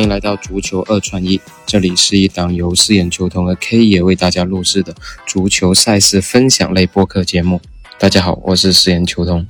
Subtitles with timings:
[0.00, 4.94] 欢迎来到足球二串一，这里是一档由四眼球童和 K 爷为大家录制的
[5.26, 7.60] 足球赛事分享类播客节目。
[7.98, 9.46] 大家好，我是四眼球童。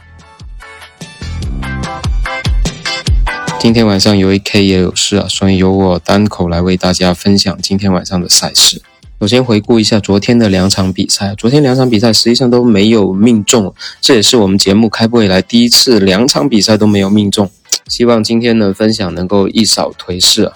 [3.60, 8.82] 今天晚上由于 K 爷有事啊，所以由我单口来为大家分享今天晚上的赛事。
[9.20, 17.48] 首先回顾一下昨天的两场比赛，昨天两场比赛实际上都没有命中，这也是我们节目开播以来第一次两场比赛都没有命中。
[17.90, 20.52] 希望今天的分享能够一扫颓势！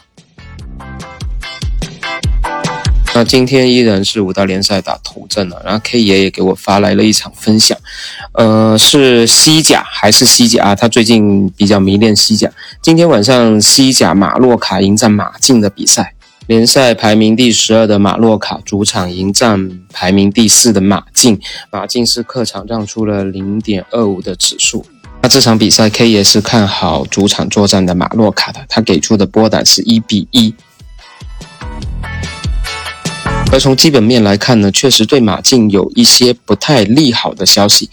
[3.13, 7.77] 那今天依然是五大联赛打头阵了，然后 K 爷也给我发来了一场分享，
[8.35, 10.75] 呃，是西甲还是西甲啊？
[10.77, 12.49] 他最近比较迷恋西甲。
[12.81, 16.15] 今天晚上西甲马洛卡迎战马竞的比赛，
[16.47, 21.41] 联赛排名第十二的马洛卡主场迎战排名第四的马竞，
[21.73, 24.87] 马竞是客场让出了零点二五的指数。
[25.25, 30.53] 那这场比赛，K 也是看好主场作战的马洛卡的，他给出的波胆是一比一。
[33.51, 37.89] 而从基本面来看呢，确实对马竞有一些不太利好的消息。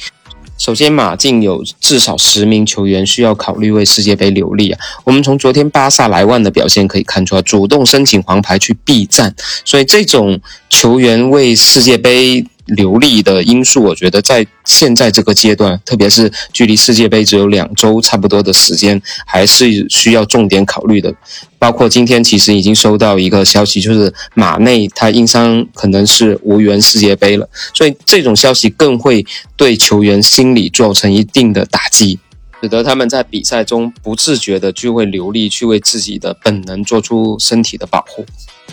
[0.57, 4.79] 首先，马竞有至少十名球员需要考虑为世界杯留力啊。
[5.05, 10.37] 我们从昨天巴萨莱万的表现可以看出啊，主动申请黄牌去避战，所以这种
[10.69, 12.45] 球员为世界杯。
[12.75, 21.13] 流利的因素，我觉得在现在这个阶段，特别是距离世界杯只有两周差不多的时间，还是需要重点考虑的。
[21.59, 32.19] 包括今天其实已经收到一个消息，就是马内他因伤可能是无缘世界杯了，所以这种消息更会对球员心理造成一定的打击。
[32.61, 38.23] 使得他们在比赛中不自觉的就会流力去为自己的本能做出身体的保护。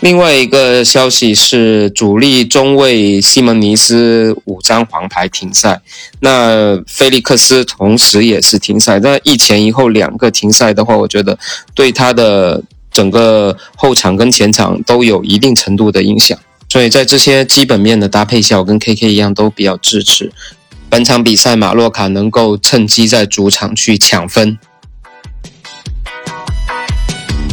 [0.01, 5.81] 另外一个消息是，主力中卫西蒙尼斯五张黄牌停赛，
[6.21, 8.97] 那菲利克斯同时也是停赛。
[8.99, 11.37] 那一前一后两个停赛的话，我觉得
[11.75, 16.37] 对他的整个后场跟前场都有一定程度的影响。
[16.69, 20.31] 所以在这些基本面的搭配下，我跟 KK 一样都比较支持。
[20.89, 24.57] 本场比赛，马洛卡能够趁机在主场去抢分。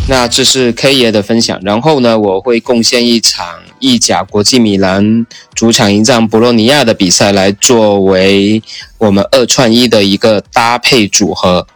[0.08, 3.44] 那这是 K 爷的分享，然后呢，我会贡献一场
[3.80, 8.62] 意甲国际米兰主场迎战博洛尼亚的比赛，来作为
[8.98, 11.66] 我们二串一的一个搭配组合。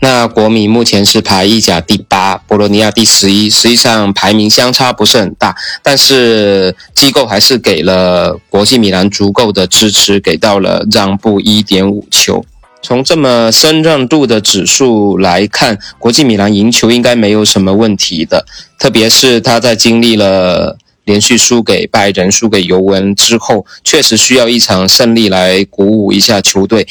[0.00, 12.44] 那国米目前是排意甲第八，博洛尼亚第十一，实际上排名相差不是很大，但是机构还是给了国际米兰足够的支持，给到了让步一点五球。
[12.86, 18.46] 从这么深让度的指数来看，国际米兰赢球应该没有什么问题的，
[18.78, 26.86] 特别是他在经历了连续输给拜仁、输给尤文之后，确实需要一场胜利来鼓舞一下球队。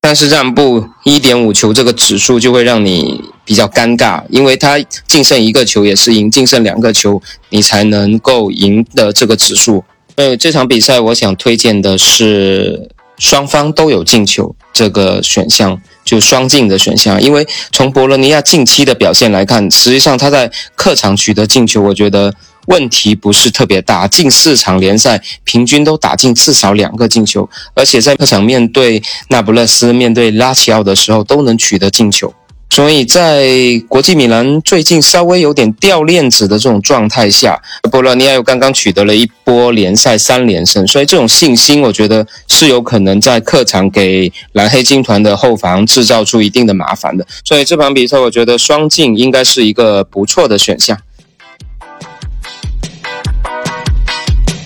[0.00, 7.20] 但是让步一点五球这个指数就会让你比较尴尬，因为他净胜一个球也是赢，净胜两个球
[7.50, 9.84] 你才能够赢的这个指数。
[10.14, 17.22] 呃，这场比赛我想推荐的是双方都有进球这个选项，就双进的选项。
[17.22, 22.34] 因为从博洛尼亚近期的表现来看，实际上他在客场取得进球，我觉得。
[22.66, 32.34] 问题不是特别大，近四场联赛平均都打进至少两个进球，而且在客场面对那不勒斯、面对拉齐奥的时候都能取得进球。
[32.76, 33.48] 所以在
[33.88, 37.58] 国际米兰最近稍微有点掉链子的这种状态下，
[37.90, 47.26] 博洛尼亚又刚刚取得了一波联赛三连胜，所以这种信心我觉得是有可能在客场给蓝黑军团的后防制造出一定的麻烦的。
[47.46, 50.98] 所以这场比赛我觉得双进应该是一个不错的选项。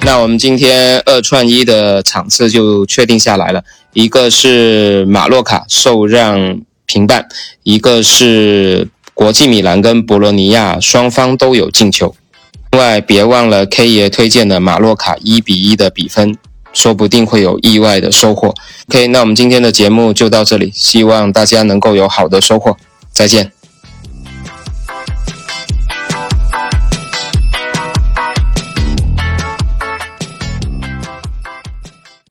[0.02, 3.62] 那我们今天二串一的场次就确定下来了，
[3.92, 6.60] 一个是马洛卡受让
[6.90, 7.28] 平半，
[7.62, 12.12] 一个是国际米兰跟博洛尼亚双方都有进球。
[12.72, 16.36] 另外，别忘了 K 爷推荐的马洛卡一比一的比分，
[16.72, 18.52] 说不定会有意外的收获。
[18.88, 22.76] OK，那我们今天的节目就到这里，希望大家能够有好的收获，
[23.12, 23.52] 再见。